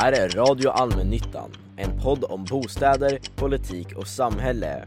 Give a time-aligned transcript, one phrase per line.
[0.00, 4.84] här är Radio Allmännyttan, en podd om bostäder, politik och samhälle.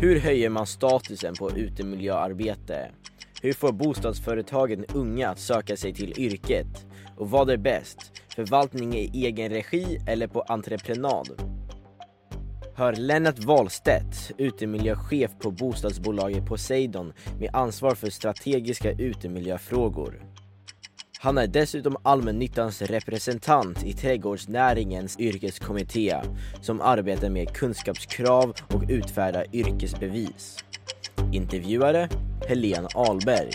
[0.00, 2.90] Hur höjer man statusen på utemiljöarbete?
[3.42, 6.86] Hur får bostadsföretagen unga att söka sig till yrket?
[7.16, 7.98] Och vad är bäst?
[8.28, 11.28] Förvaltning i egen regi eller på entreprenad?
[12.74, 20.33] Hör Lennart Wahlstedt, utemiljöchef på bostadsbolaget Poseidon med ansvar för strategiska utemiljöfrågor.
[21.24, 26.20] Han är dessutom allmännyttans representant i trädgårdsnäringens yrkeskommitté
[26.60, 30.64] som arbetar med kunskapskrav och utfärdar yrkesbevis.
[31.32, 32.08] Intervjuare
[32.48, 33.50] Helene Ahlberg.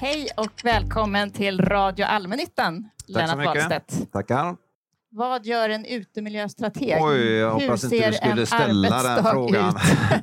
[0.00, 3.54] Hej och välkommen till Radio Allmännyttan, Tack så Lennart mycket.
[3.54, 4.12] Wahlstedt.
[4.12, 4.56] Tackar.
[5.16, 6.98] Vad gör en utemiljöstrateg?
[7.00, 9.74] Oj, jag Hur hoppas inte ser du skulle ställa den frågan.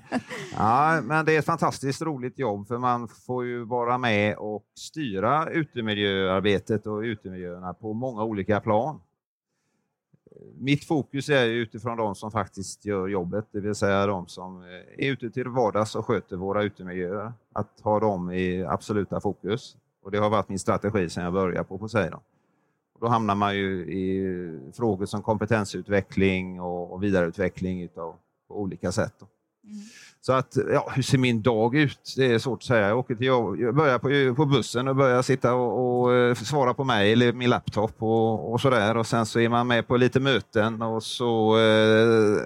[0.57, 4.63] ja, men det är ett fantastiskt roligt jobb för man får ju vara med och
[4.79, 9.01] styra utemiljöarbetet och utemiljöerna på många olika plan.
[10.57, 14.63] Mitt fokus är utifrån de som faktiskt gör jobbet, det vill säga de som
[14.97, 17.33] är ute till vardags och sköter våra utemiljöer.
[17.53, 19.77] Att ha dem i absoluta fokus.
[20.03, 22.19] Och Det har varit min strategi sedan jag började på Poseidon.
[23.01, 28.15] Då hamnar man ju i frågor som kompetensutveckling och vidareutveckling utav,
[28.47, 29.13] på olika sätt.
[29.65, 29.77] Mm.
[30.25, 32.13] Så att, ja, hur ser min dag ut?
[32.17, 32.87] Det är svårt att säga.
[32.87, 36.73] Jag, åker till jag börjar på, på bussen och börjar sitta och, och eh, svara
[36.73, 38.97] på mejl i min laptop och, och sådär.
[38.97, 42.37] Och sen så är man med på lite möten och så eh,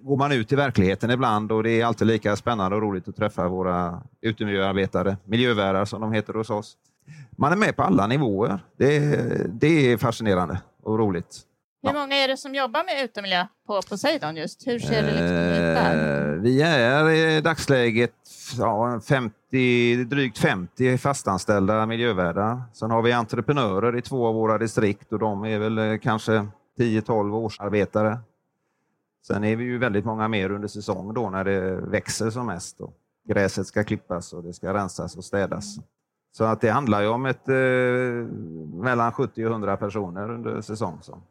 [0.00, 3.16] går man ut i verkligheten ibland och det är alltid lika spännande och roligt att
[3.16, 6.76] träffa våra utemiljöarbetare, miljövärdar som de heter hos oss.
[7.36, 8.64] Man är med på alla nivåer.
[8.76, 8.98] Det,
[9.60, 11.40] det är fascinerande och roligt.
[11.82, 14.66] Hur många är det som jobbar med utemiljö på Poseidon just?
[14.66, 16.32] Hur ser det liksom ut där?
[16.34, 18.12] Eh, Vi är i dagsläget
[18.58, 22.62] ja, 50, drygt 50 fastanställda miljövärdar.
[22.72, 26.46] Sen har vi entreprenörer i två av våra distrikt och de är väl eh, kanske
[26.78, 28.18] 10-12 årsarbetare.
[29.26, 32.80] Sen är vi ju väldigt många mer under säsong då när det växer som mest.
[32.80, 32.94] Och
[33.28, 35.76] gräset ska klippas och det ska rensas och städas.
[36.36, 37.54] Så att det handlar ju om ett, eh,
[38.84, 40.98] mellan 70 och 100 personer under säsong.
[41.02, 41.22] Så.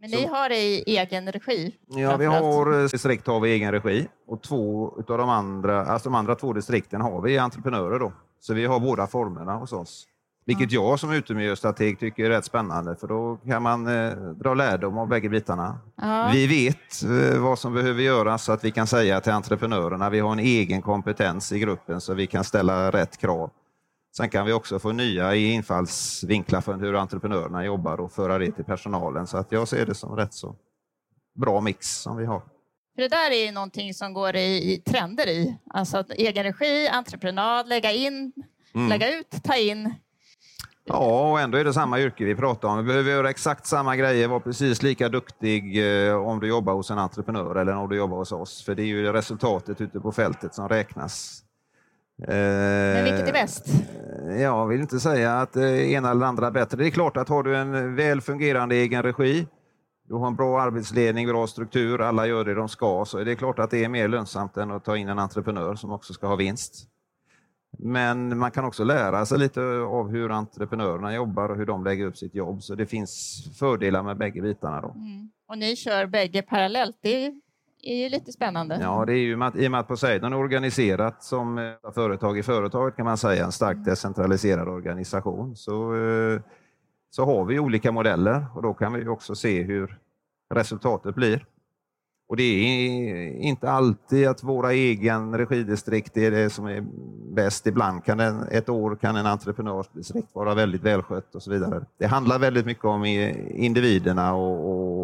[0.00, 1.74] Men ni har det i egen regi?
[1.86, 5.86] Ja, vi har eh, distrikt har vi i egen regi och två utav de andra,
[5.86, 8.12] alltså de andra två distrikten har vi entreprenörer då.
[8.40, 10.06] Så vi har båda formerna hos oss.
[10.44, 14.98] Vilket jag som utemiljöstrateg tycker är rätt spännande för då kan man eh, dra lärdom
[14.98, 15.78] av bägge bitarna.
[15.96, 16.30] Ja.
[16.32, 20.20] Vi vet eh, vad som behöver göras så att vi kan säga till entreprenörerna vi
[20.20, 23.50] har en egen kompetens i gruppen så vi kan ställa rätt krav.
[24.16, 28.64] Sen kan vi också få nya infallsvinklar för hur entreprenörerna jobbar och föra det till
[28.64, 29.26] personalen.
[29.26, 30.56] Så att jag ser det som rätt så
[31.34, 32.40] bra mix som vi har.
[32.94, 35.56] För det där är ju någonting som går i, i trender i.
[35.70, 38.32] Alltså att egen regi, entreprenad, lägga in,
[38.74, 38.88] Mm.
[38.88, 39.94] lägga ut, ta in.
[40.84, 42.78] Ja, och ändå är det samma yrke vi pratar om.
[42.78, 46.90] Vi behöver göra exakt samma grejer, vara precis lika duktig eh, om du jobbar hos
[46.90, 48.64] en entreprenör eller om du jobbar hos oss.
[48.64, 51.42] För det är ju resultatet ute på fältet som räknas.
[52.28, 53.66] Men vilket är bäst?
[54.40, 56.78] Jag vill inte säga att det ena eller andra är bättre.
[56.78, 59.46] Det är klart att har du en väl fungerande egen regi,
[60.08, 63.36] du har en bra arbetsledning, bra struktur, alla gör det de ska, så är det
[63.36, 66.26] klart att det är mer lönsamt än att ta in en entreprenör som också ska
[66.26, 66.88] ha vinst.
[67.78, 72.06] Men man kan också lära sig lite av hur entreprenörerna jobbar och hur de lägger
[72.06, 74.80] upp sitt jobb, så det finns fördelar med bägge bitarna.
[74.80, 74.88] Då.
[74.88, 75.30] Mm.
[75.48, 76.98] Och ni kör bägge parallellt.
[77.02, 77.32] Det
[77.82, 78.78] är, är ju lite spännande.
[78.80, 79.34] Ja, det är ju i
[79.66, 83.52] och med att Poseidon är organiserat som eh, företag i företaget kan man säga, en
[83.52, 86.40] starkt decentraliserad organisation, så, eh,
[87.10, 89.98] så har vi olika modeller och då kan vi också se hur
[90.54, 91.46] resultatet blir.
[92.32, 96.84] Och det är inte alltid att våra egen regidistrikt är det som är
[97.32, 97.66] bäst.
[97.66, 101.84] Ibland kan en, ett år kan en entreprenörsdistrikt vara väldigt välskött och så vidare.
[101.98, 105.01] Det handlar väldigt mycket om individerna och, och,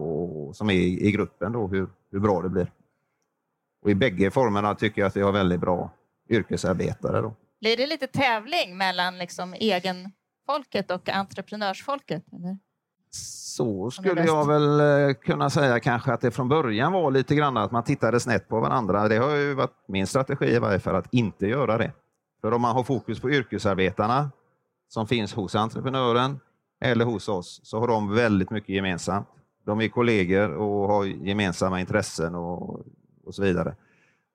[0.49, 2.73] och som är i, i gruppen då, hur, hur bra det blir.
[3.83, 5.91] Och I bägge formerna tycker jag att vi har väldigt bra
[6.29, 7.21] yrkesarbetare.
[7.21, 7.35] Då.
[7.61, 12.25] Blir det lite tävling mellan liksom egenfolket och entreprenörsfolket?
[12.33, 12.59] Eller?
[13.11, 17.57] Så skulle jag väl eh, kunna säga kanske att det från början var lite grann
[17.57, 19.09] att man tittade snett på varandra.
[19.09, 21.93] Det har ju varit min strategi i varje fall att inte göra det.
[22.41, 24.31] För om man har fokus på yrkesarbetarna
[24.89, 26.41] som finns hos entreprenören
[26.81, 29.29] eller hos oss så har de väldigt mycket gemensamt.
[29.69, 32.81] De är kollegor och har gemensamma intressen och,
[33.25, 33.75] och så vidare.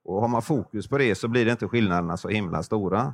[0.03, 3.13] Och har man fokus på det så blir det inte skillnaderna så himla stora.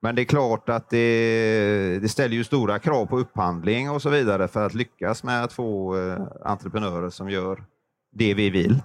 [0.00, 4.10] Men det är klart att det, det ställer ju stora krav på upphandling och så
[4.10, 7.64] vidare för att lyckas med att få eh, entreprenörer som gör
[8.12, 8.82] det vi vill.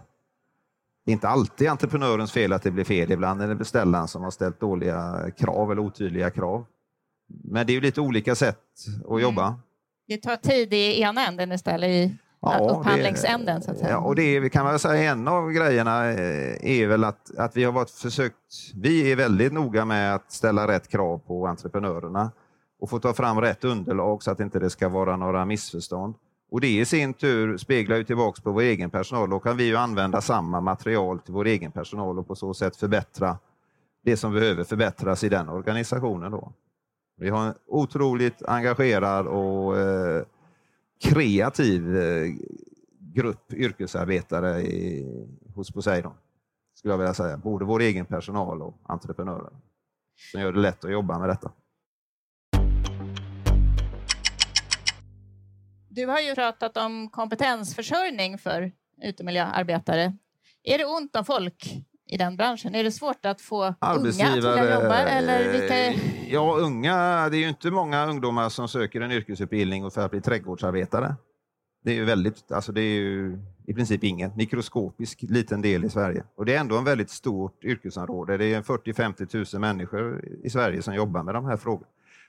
[1.06, 3.12] Det är inte alltid entreprenörens fel att det blir fel.
[3.12, 6.66] Ibland är det beställaren som har ställt dåliga krav eller otydliga krav.
[7.28, 8.60] Men det är ju lite olika sätt
[9.04, 9.22] att Mm.
[9.22, 9.60] jobba.
[10.10, 12.16] Det tar tid i ena änden istället i
[12.70, 13.62] upphandlingsänden.
[13.62, 13.90] Så att säga.
[13.90, 17.58] Ja, och det är, kan väl säga en av grejerna eh, är väl att, att
[17.58, 18.36] vi har varit försökt,
[18.76, 22.32] vi är väldigt noga med att ställa rätt krav på entreprenörerna
[22.82, 26.16] och få ta fram rätt underlag så att inte det ska vara några missförstånd.
[26.52, 29.30] Och det i sin tur speglar ju tillbaks på vår egen personal.
[29.30, 32.76] Då kan vi ju använda samma material till vår egen personal och på så sätt
[32.76, 33.38] förbättra
[34.04, 36.32] det som behöver förbättras i den organisationen.
[36.32, 36.54] Då.
[37.19, 40.24] Vi har en otroligt engagerad och eh,
[41.04, 42.27] kreativ eh,
[43.00, 45.06] grupp yrkesarbetare i,
[45.56, 46.13] hos Poseidon.
[46.74, 47.38] Skulle jag vilja säga.
[47.38, 49.54] Både vår egen personal och entreprenörer.
[50.31, 51.51] Som gör det lätt att jobba med detta.
[55.89, 58.72] Du har ju pratat om kompetensförsörjning för
[59.04, 60.18] utemiljöarbetare.
[60.63, 62.76] Är det ont om folk i den branschen?
[62.76, 64.98] Är det svårt att få unga att vilja jobba?
[64.98, 66.02] Eller vilka...
[66.28, 67.30] Ja, unga.
[67.30, 71.16] Det är ju inte många ungdomar som söker en yrkesutbildning för att bli trädgårdsarbetare.
[71.84, 75.90] Det är ju väldigt, alltså det är ju i princip ingen, mikroskopisk liten del i
[75.90, 76.24] Sverige.
[76.36, 78.38] Och det är ändå en väldigt stort yrkesområde.
[78.38, 81.88] Det är 40-50 000 människor i Sverige som jobbar med de här frågorna.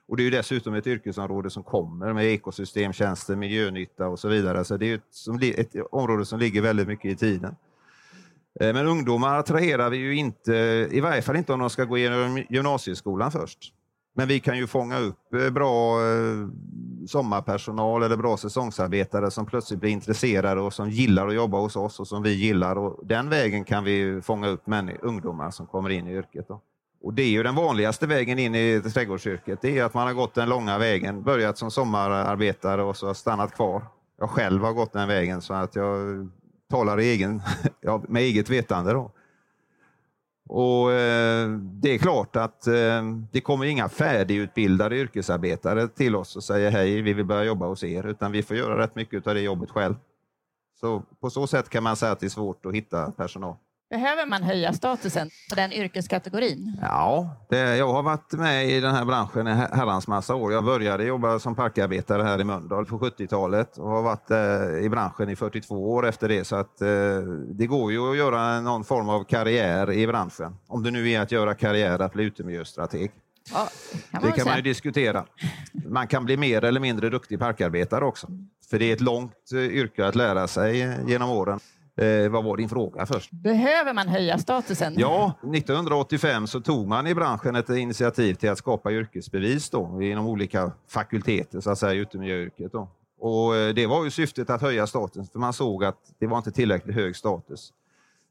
[0.08, 4.64] Och det är ju dessutom ett yrkesområde som kommer med ekosystemtjänster, miljönytta och så vidare.
[4.64, 7.56] Så det är ett, ett område som ligger väldigt mycket i tiden.
[8.60, 10.52] Eh, men ungdomar attraherar vi ju inte,
[10.90, 13.74] i varje fall inte om de ska gå igenom gymnasieskolan först.
[14.14, 16.48] Men vi kan ju fånga upp eh, bra eh,
[17.06, 22.00] sommarpersonal eller bra säsongsarbetare som plötsligt blir intresserade och som gillar att jobba hos oss
[22.00, 22.78] och som vi gillar.
[22.78, 24.62] Och den vägen kan vi fånga upp
[25.02, 26.48] ungdomar som kommer in i yrket.
[26.48, 26.60] Då.
[27.02, 29.58] Och det är ju den vanligaste vägen in i trädgårdsyrket.
[29.62, 33.14] Det är att man har gått den långa vägen, börjat som sommararbetare och så har
[33.14, 33.82] stannat kvar.
[34.18, 36.28] Jag själv har gått den vägen så att jag
[36.70, 37.42] talar i egen,
[37.80, 38.92] ja, med eget vetande.
[38.92, 39.10] Då.
[40.48, 43.02] Och eh, Det är klart att eh,
[43.32, 47.84] det kommer inga färdigutbildade yrkesarbetare till oss och säger hej, vi vill börja jobba hos
[47.84, 49.94] er, utan vi får göra rätt mycket av det jobbet själv.
[50.80, 53.54] Så på så sätt kan man säga att det är svårt att hitta personal.
[53.90, 56.78] Behöver man höja statusen på den yrkeskategorin?
[56.82, 60.52] Ja, det, jag har varit med i den här branschen i herrans massa år.
[60.52, 64.88] Jag började jobba som parkarbetare här i Mölndal på 70-talet och har varit eh, i
[64.88, 66.44] branschen i 42 år efter det.
[66.44, 66.88] Så att, eh,
[67.48, 70.56] det går ju att göra någon form av karriär i branschen.
[70.66, 73.10] Om det nu är att göra karriär att bli utemiljöstrateg.
[73.52, 73.68] Ja,
[74.10, 75.24] kan Det kan man ju diskutera.
[75.86, 78.28] Man kan bli mer eller mindre duktig parkarbetare också.
[78.70, 81.60] För det är ett långt eh, yrke att lära sig genom åren.
[82.00, 83.30] Eh, vad var din fråga först?
[83.30, 84.94] Behöver man höja statusen?
[84.96, 90.26] Ja, 1985 så tog man i branschen ett initiativ till att skapa yrkesbevis då, inom
[90.26, 92.72] olika fakulteter, så att säga, utemiljöyrket.
[92.72, 92.88] Då.
[93.18, 96.36] Och eh, det var ju syftet att höja statusen, för man såg att det var
[96.36, 97.72] inte tillräckligt hög status.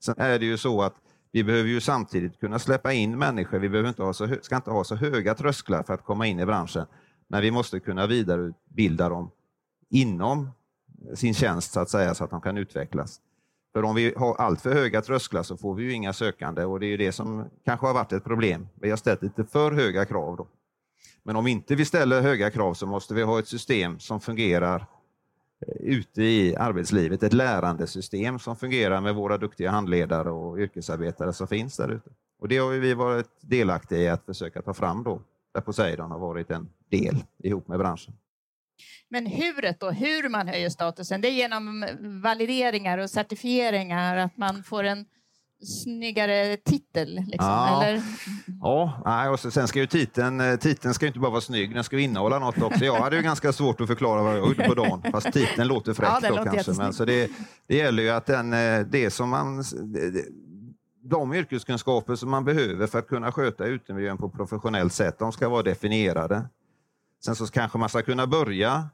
[0.03, 0.95] Sen är det ju så att
[1.31, 3.59] vi behöver ju samtidigt kunna släppa in människor.
[3.59, 6.39] Vi behöver inte ha så ska inte ha så höga trösklar för att komma in
[6.39, 6.85] i branschen,
[7.27, 9.31] men vi måste kunna vidareutbilda dem
[9.89, 10.49] inom
[11.15, 13.21] sin tjänst så att säga, så att de kan utvecklas.
[13.73, 16.79] För om vi har allt för höga trösklar så får vi ju inga sökande och
[16.79, 18.67] det är ju det som kanske har varit ett problem.
[18.75, 20.37] Vi har ställt lite för höga krav.
[20.37, 20.47] Då.
[21.23, 24.85] Men om inte vi ställer höga krav så måste vi ha ett system som fungerar
[25.67, 31.47] eh, ute i arbetslivet, ett lärandesystem som fungerar med våra duktiga handledare och yrkesarbetare som
[31.47, 32.09] finns där ute.
[32.39, 35.21] Och det har vi varit delaktiga i att försöka ta fram då,
[35.53, 38.13] där Poseidon har varit en del ihop med branschen.
[39.09, 41.85] Men huret då, hur man höjer statusen, det är genom
[42.23, 45.05] valideringar och certifieringar, att man får en
[45.83, 47.15] snyggare titel.
[47.15, 47.83] Liksom, Ja.
[47.83, 48.01] eller?
[48.61, 51.41] Ja, nej, och så, sen ska ju titeln, eh, titeln ska ju inte bara vara
[51.41, 52.85] snygg, den ska ju innehålla något också.
[52.85, 55.93] Jag hade ju ganska svårt att förklara vad jag gjorde på dagen, fast titeln låter
[55.93, 56.71] fräck Ja, den då låter kanske.
[56.83, 57.31] Men, så det,
[57.67, 59.57] det gäller ju att den, eh, det som man,
[59.93, 60.25] det-
[61.03, 65.49] de yrkeskunskaper som man behöver för att kunna sköta utemiljön på professionellt sätt, de ska
[65.49, 66.41] vara definierade.
[67.25, 68.89] Sen så kanske man ska kunna börja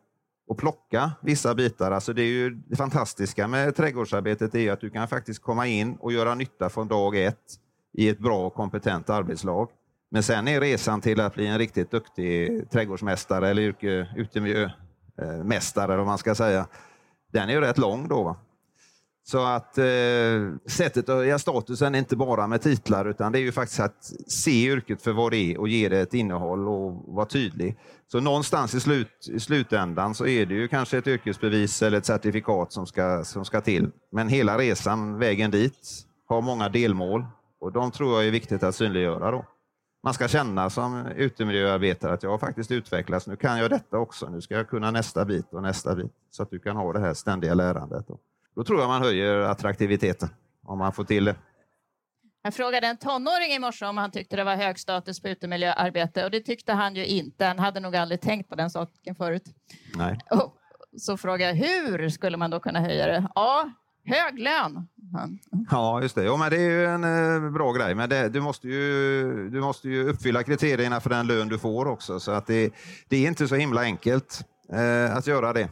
[0.48, 1.92] och plocka vissa bitar.
[1.92, 5.68] Alltså det, är ju det fantastiska med trädgårdsarbetet är ju att du kan faktiskt komma
[5.68, 7.60] in och göra nytta från dag ett
[7.94, 9.70] i ett bra och kompetent arbetslag.
[10.12, 15.98] Men sen är resan till att bli en riktigt duktig trädgårdsmästare eller yrke, utemiljömästare, eller
[15.98, 16.68] vad man ska säga,
[17.32, 18.38] den är ju rätt lång då.
[19.28, 19.86] Så att eh,
[20.66, 24.12] sättet att höja statusen är inte bara med titlar utan det är ju faktiskt att
[24.28, 27.78] se yrket för vad det är och ge det ett innehåll och vara tydlig.
[28.08, 32.06] Så någonstans i, slut, i slutändan så är det ju kanske ett yrkesbevis eller ett
[32.06, 33.92] certifikat som ska, som ska till.
[34.12, 37.26] Men hela resan, vägen dit, har många delmål
[37.60, 39.32] och de tror jag är viktigt att synliggöra.
[39.32, 39.46] Då.
[40.04, 43.28] Man ska känna som utemiljöarbetare att jag har faktiskt utvecklats.
[43.28, 44.30] Nu kan jag detta också.
[44.30, 46.12] Nu ska jag kunna nästa bit och nästa bit.
[46.32, 48.08] Så att du kan ha det här ständiga lärandet.
[48.08, 48.20] Då,
[48.56, 50.30] då tror jag man höjer attraktiviteten
[50.64, 51.36] om man får till det.
[52.44, 56.26] Jag frågade en tonåring i morse om han tyckte det var hög status på utemiljöarbete
[56.26, 57.46] och det tyckte han ju inte.
[57.46, 59.44] Han hade nog aldrig tänkt på den saken förut.
[59.96, 60.20] Nej.
[60.32, 60.56] Och
[60.98, 63.28] så frågade jag hur skulle man då kunna höja det?
[63.36, 63.72] Ja,
[64.06, 64.88] hög lön.
[65.72, 66.24] Ja, just det.
[66.24, 69.62] Jo, men det är ju en eh, bra grej, men det, du, måste ju, du
[69.62, 72.74] måste ju uppfylla kriterierna för den lön du får också, så att det,
[73.08, 74.42] det är inte så himla enkelt
[74.74, 75.70] eh, att göra det.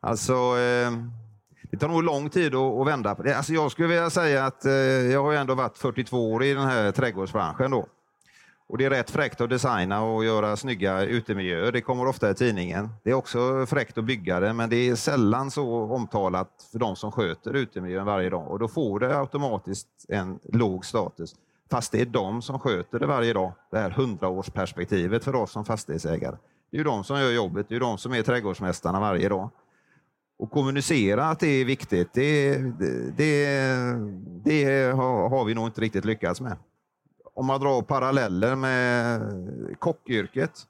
[0.00, 0.90] Alltså, eh,
[1.70, 3.36] det tar nog lång tid att, att vända på det.
[3.36, 6.66] Alltså, jag skulle vilja säga att eh, jag har ändå varit 42 år i den
[6.66, 7.86] här trädgårdsbranschen då.
[8.68, 11.72] Och det är rätt fräckt att designa och göra snygga utemiljöer.
[11.72, 12.88] Det kommer ofta i tidningen.
[13.02, 16.96] Det är också fräckt att bygga det, men det är sällan så omtalat för de
[16.96, 18.50] som sköter utemiljön varje dag.
[18.50, 21.34] Och då får det automatiskt en låg status.
[21.70, 23.52] Fast det är de som sköter det varje dag.
[23.70, 26.36] Det här hundraårsperspektivet för oss som fastighetsägare.
[26.70, 27.66] Det är ju de som gör jobbet.
[27.68, 29.50] Det är de som är trädgårdsmästarna varje dag.
[30.38, 33.46] Och kommunicera att det är viktigt, det, det, det,
[34.44, 36.56] det har, vi nog inte riktigt lyckats med
[37.36, 39.20] om man drar paralleller med
[39.78, 40.66] kockyrket.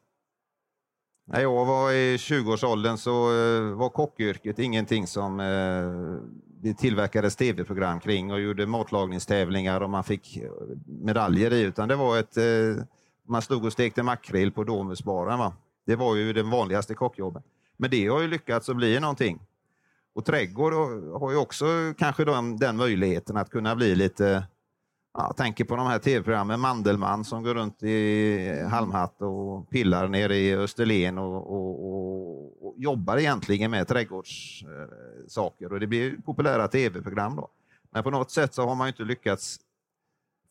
[1.26, 6.30] När jag var i 20-årsåldern så eh, var kockyrket ingenting som eh,
[6.62, 10.42] det tillverkades tv-program kring och gjorde matlagningstävlingar och man fick
[10.86, 12.36] medaljer i, utan det var ett...
[12.36, 12.84] Eh,
[13.28, 15.38] man stod och stekte makrill på Domusbaren.
[15.38, 15.52] Va?
[15.86, 17.42] Det var ju den vanligaste kockjobben.
[17.76, 19.40] Men det har ju lyckats att bli någonting.
[20.16, 20.72] Och trädgård
[21.20, 21.66] har ju också
[21.98, 24.46] kanske den, den möjligheten att kunna bli lite
[25.18, 30.36] jag tänker på de här tv-programmen, Mandelmann som går runt i halmhatt och pillar nere
[30.36, 35.66] i Österlen och, och, och, och jobbar egentligen med trädgårdssaker.
[35.66, 37.36] Eh, och det blir populära tv-program.
[37.36, 37.48] då.
[37.90, 39.58] Men på något sätt så har man inte lyckats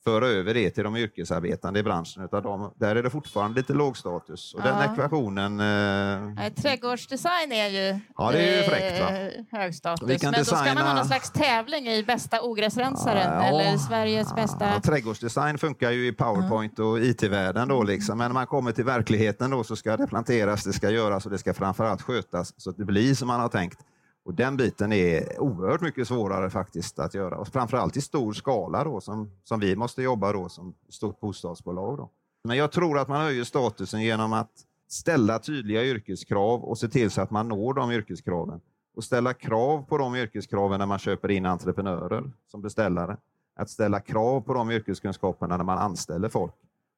[0.06, 2.24] föra över det till de yrkesarbetande i branschen.
[2.24, 4.54] Utan de, där är det fortfarande lite låg status.
[4.54, 4.66] Och ja.
[4.66, 5.60] den ekvationen...
[5.60, 6.54] Eh...
[6.54, 9.10] Trädgårdsdesign är ju, ja, det är ju fräckt, va?
[9.10, 10.08] Eh, hög status.
[10.08, 10.38] Men designa...
[10.38, 14.82] då ska man ha någon slags tävling i bästa ogräsrensaren ja, eller Sveriges ja, bästa...
[14.82, 18.18] Trädgårdsdesign funkar ju i Powerpoint och IT-världen då liksom.
[18.18, 21.32] Men när man kommer till verkligheten då så ska det planteras, det ska göras och
[21.32, 23.80] det ska framförallt skötas så att det blir som man har tänkt.
[24.26, 28.84] Och Den biten är oerhört mycket svårare faktiskt att göra, och framförallt i stor skala
[28.84, 31.98] då, som, som vi måste jobba då som stort bostadsbolag.
[31.98, 32.10] Då.
[32.44, 34.52] Men jag tror att man höjer statusen genom att
[34.88, 38.62] ställa tydliga yrkeskrav och se till så att man når de yrkeskraven.
[38.96, 43.18] Och ställa krav på de yrkeskraven när man köper in entreprenörer som beställare.
[43.56, 46.54] Att ställa krav på de yrkeskunskaperna när man anställer folk.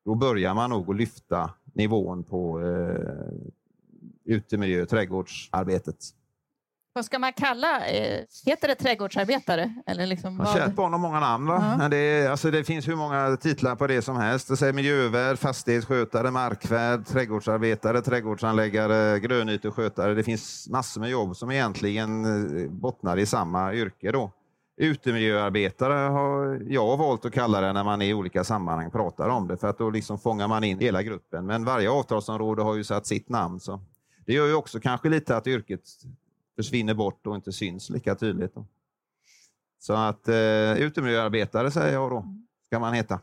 [0.05, 3.33] Då börjar man nog att lyfta nivån på eh,
[4.25, 5.97] utemiljö och trädgårdsarbetet.
[6.97, 9.73] Vad ska man kalla, eh, heter det trädgårdsarbetare?
[9.85, 10.53] Eller liksom vad?
[10.53, 11.47] Kärt barn har många namn.
[11.47, 11.57] Va?
[11.57, 11.89] -huh.
[11.89, 14.47] det, alltså, det finns hur många titlar på det som helst.
[14.47, 20.13] Det säger miljövärd, fastighetsskötare, markvärd, trädgårdsarbetare, trädgårdsanläggare, grönyteskötare.
[20.13, 24.11] Det finns massor med jobb som egentligen eh, bottnar i samma yrke.
[24.11, 24.31] Då.
[24.77, 29.57] Utemiljöarbetare har jag valt att kalla det när man i olika sammanhang pratar om det,
[29.57, 31.45] för att då liksom fångar man in hela gruppen.
[31.45, 33.59] Men varje avtalsområde har ju satt sitt namn.
[33.59, 33.81] Så.
[34.25, 35.81] Det gör ju också kanske lite att yrket
[36.57, 38.55] försvinner bort och inte syns lika tydligt.
[38.55, 38.65] Då.
[39.79, 42.25] Så att eh, utemiljöarbetare säger jag då,
[42.65, 43.19] ska man heta.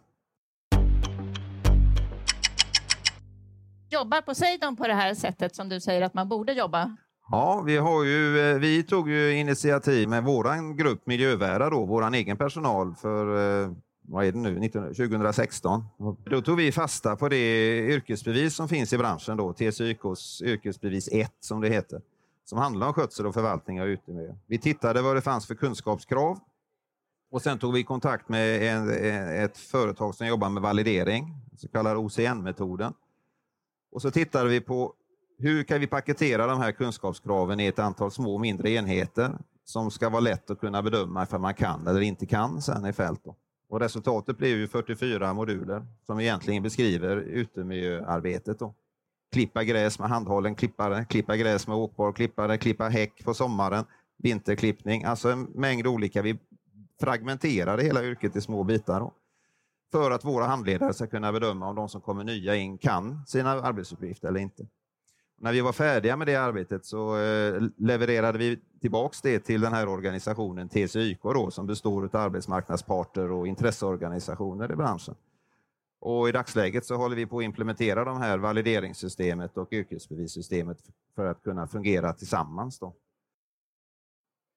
[3.91, 6.97] Jobbar Poseidon på det här sättet som du säger att man borde jobba?
[7.31, 12.15] Ja, vi, har ju, eh, vi tog ju initiativ med vår grupp miljövärdar, då, vår
[12.15, 13.71] egen personal, för eh,
[14.03, 15.85] vad är det nu, 2016.
[16.25, 21.33] Då tog vi fasta på det yrkesbevis som finns i branschen, då, TCYKs yrkesbevis 1
[21.41, 22.01] som det heter
[22.45, 24.35] som handlar om skötsel och förvaltning av utemiljö.
[24.47, 26.39] Vi tittade vad det fanns för kunskapskrav
[27.31, 28.91] och sen tog vi kontakt med en,
[29.45, 32.93] ett företag som jobbar med validering, så kallad OCN-metoden.
[33.93, 34.95] Och så tittade vi på
[35.39, 40.09] hur kan vi paketera de här kunskapskraven i ett antal små mindre enheter som ska
[40.09, 43.25] vara lätt att kunna bedöma ifall man kan eller inte kan sen i fält.
[43.25, 43.37] Då.
[43.69, 48.59] Och resultatet blev ju 44 moduler som egentligen beskriver utemiljöarbetet.
[48.59, 48.75] Då
[49.35, 53.85] klippa gräs med handhållen klippare, klippa gräs med åkbar klippare, klippa häck på sommaren,
[54.19, 56.23] vinterklippning, alltså en mängd olika.
[56.23, 56.39] Vi
[57.01, 59.13] fragmenterade hela yrket i små bitar då,
[59.93, 63.51] för att våra handledare ska kunna bedöma om de som kommer nya in kan sina
[63.51, 64.67] arbetsuppgifter eller inte.
[65.41, 69.73] När vi var färdiga med det arbetet så eh, levererade vi tillbaks det till den
[69.73, 75.15] här organisationen TCYK då, som består av arbetsmarknadsparter och intresseorganisationer i branschen.
[76.05, 80.79] Och I dagsläget så håller vi på att implementera de här valideringssystemet och yrkesbevissystemet
[81.15, 82.79] för att kunna fungera tillsammans.
[82.79, 82.95] Då.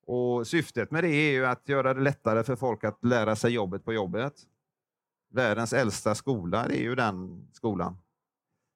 [0.06, 3.52] Och Syftet med det är ju att göra det lättare för folk att lära sig
[3.52, 4.34] jobbet på jobbet.
[5.30, 7.98] Världens äldsta skola är ju den skolan.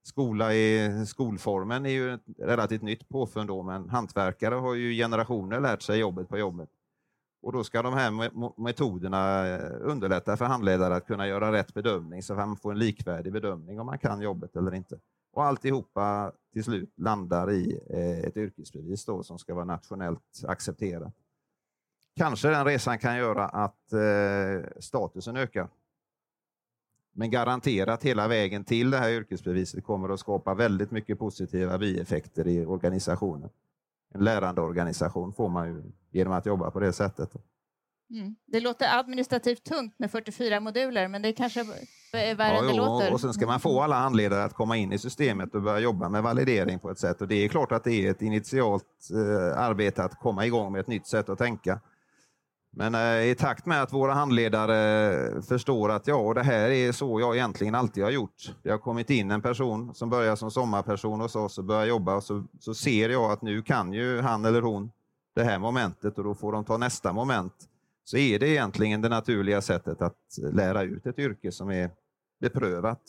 [0.04, 5.60] Skola i skolformen är ju ett relativt nytt påfund då, men hantverkare har ju generationer
[5.60, 6.70] lärt sig jobbet på jobbet.
[7.42, 8.12] Och då ska de här
[8.62, 12.80] metoderna eh, underlätta för handledare att kunna göra rätt bedömning så att man får en
[12.80, 15.00] likvärdig bedömning om man kan jobbet eller inte.
[15.34, 21.14] Och alltihopa till slut landar i eh, ett yrkesbevis då, som ska vara nationellt accepterat.
[22.16, 25.68] Kanske den resan kan göra att eh, statusen ökar.
[27.14, 32.48] Men garanterat hela vägen till det här yrkesbeviset kommer att skapa väldigt mycket positiva bieffekter
[32.48, 33.50] i organisationen.
[34.14, 37.32] En lärande organisation får man ju genom att jobba på det sättet.
[38.12, 38.36] Mm.
[38.48, 41.60] Det låter administrativt tungt med 44 moduler, men det kanske
[42.14, 43.14] är värre ja, än det jo, låter.
[43.14, 46.10] Och sen ska man få alla handledare att komma in i systemet och börja jobba
[46.10, 47.22] med validering på ett sätt.
[47.22, 50.82] Och det är klart att det är ett initialt eh, arbete att komma igång med
[50.82, 51.80] ett nytt sätt att tänka.
[52.74, 56.92] Men eh, i takt med att våra handledare eh, förstår att ja, det här är
[56.92, 58.56] så jag egentligen alltid har gjort.
[58.64, 62.16] Det har kommit in en person som börjar som sommarperson hos oss och börjar jobba
[62.16, 64.92] och så, så ser jag att nu kan ju han eller hon
[65.36, 67.54] det här momentet och då får de ta nästa moment.
[68.04, 71.92] Så är det egentligen det naturliga sättet att eh, lära ut ett yrke som är
[72.40, 73.02] beprövat.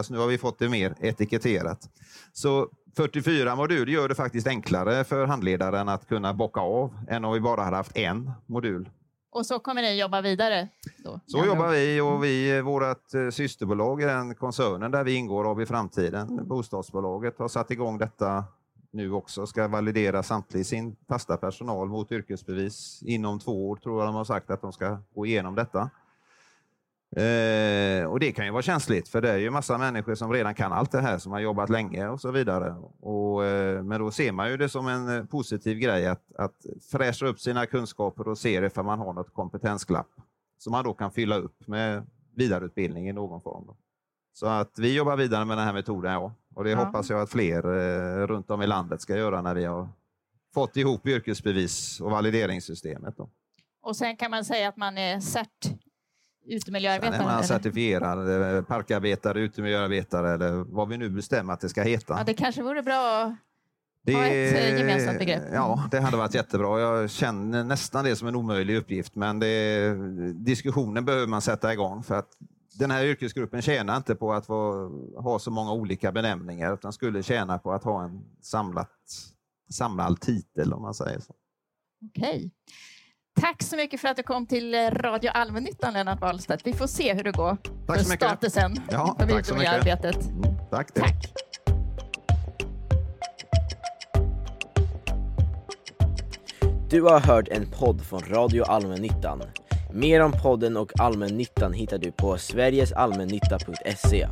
[0.00, 1.90] Fast nu har vi fått det mer etiketterat.
[2.32, 7.32] Så 44 moduler gör det faktiskt enklare för handledaren att kunna bocka av än om
[7.32, 8.90] vi bara hade haft en modul.
[9.30, 10.68] Och så kommer ni jobba vidare?
[11.04, 15.50] Då, så jobbar vi och vi, vårt eh, systerbolag i den koncernen där vi ingår
[15.50, 18.44] av i framtiden, bostadsbolaget, har satt igång detta
[18.92, 19.46] nu också.
[19.46, 24.24] Ska validera samtlig sin fasta personal mot yrkesbevis inom två år, tror jag de har
[24.24, 25.90] sagt att de ska gå igenom detta.
[27.16, 30.54] Eh, och Det kan ju vara känsligt, för det är ju massa människor som redan
[30.54, 32.74] kan allt det här, som har jobbat länge och så vidare.
[33.00, 36.66] Och, eh, men då ser man ju det som en eh, positiv grej att, att
[36.90, 40.10] fräscha upp sina kunskaper och se ifall man har något kompetensglapp
[40.58, 43.66] som man då kan fylla upp med vidareutbildning i någon form.
[43.66, 43.76] Då.
[44.32, 46.34] Så att vi jobbar vidare med den här metoden, ja.
[46.54, 46.84] Och det ja.
[46.84, 49.88] hoppas jag att fler eh, runt om i landet ska göra när vi har
[50.54, 53.16] fått ihop yrkesbevis och valideringssystemet.
[53.16, 53.30] Då.
[53.82, 55.70] Och sen kan man säga att man är cert
[56.46, 57.24] utemiljöarbetare?
[57.24, 62.14] Man certifierad eh, parkarbetare, utemiljöarbetare eller vad vi nu bestämmer att det ska heta.
[62.18, 63.36] Ja, det kanske vore bra
[64.02, 65.42] det, ha ett eh, gemensamt begrepp.
[65.52, 66.80] Ja, det hade varit jättebra.
[66.80, 69.94] Jag känner nästan det som en omöjlig uppgift, men det,
[70.34, 72.28] diskussionen behöver man sätta igång för att
[72.78, 77.22] den här yrkesgruppen tjänar inte på att få, ha så många olika benämningar, utan skulle
[77.22, 78.90] tjäna på att ha en samlat,
[79.70, 81.34] samlad titel om man säger så.
[82.08, 82.50] Okej.
[83.34, 86.66] Tack så mycket för att du kom till Radio Allmännyttan, Lennart Wahlstedt.
[86.66, 89.72] Vi får se hur det går tack för statusen ja, på tack så mycket.
[89.72, 90.26] arbetet.
[90.26, 90.94] Mm, tack.
[90.94, 91.32] tack.
[96.90, 99.42] Du har hört en podd från Radio Allmännyttan.
[99.92, 104.28] Mer om podden och allmännyttan hittar du på sverigesalmännytta.se.